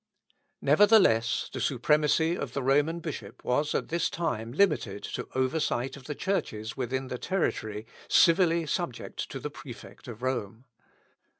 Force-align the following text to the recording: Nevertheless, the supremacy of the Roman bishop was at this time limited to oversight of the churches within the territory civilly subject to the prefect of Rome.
Nevertheless, 0.63 1.47
the 1.53 1.61
supremacy 1.61 2.35
of 2.35 2.53
the 2.53 2.63
Roman 2.63 3.01
bishop 3.01 3.43
was 3.45 3.75
at 3.75 3.89
this 3.89 4.09
time 4.09 4.51
limited 4.51 5.03
to 5.03 5.29
oversight 5.35 5.95
of 5.95 6.05
the 6.05 6.15
churches 6.15 6.75
within 6.75 7.07
the 7.07 7.19
territory 7.19 7.85
civilly 8.07 8.65
subject 8.65 9.29
to 9.29 9.39
the 9.39 9.51
prefect 9.51 10.07
of 10.07 10.23
Rome. 10.23 10.65